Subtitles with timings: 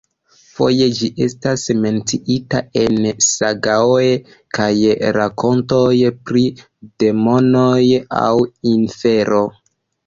[0.59, 4.09] Foje ĝi estas menciita en sagaoj
[4.61, 4.71] kaj
[5.21, 5.87] rakontoj
[6.31, 6.45] pri
[7.07, 7.81] demonoj
[8.27, 8.37] aŭ
[8.77, 9.47] infero.